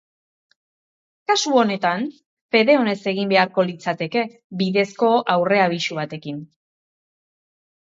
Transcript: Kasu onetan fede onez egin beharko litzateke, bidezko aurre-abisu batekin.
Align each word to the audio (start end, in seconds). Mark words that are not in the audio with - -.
Kasu 1.31 1.53
onetan 1.65 2.07
fede 2.57 2.77
onez 2.85 2.97
egin 3.13 3.31
beharko 3.37 3.69
litzateke, 3.71 4.27
bidezko 4.65 5.15
aurre-abisu 5.39 6.05
batekin. 6.05 6.45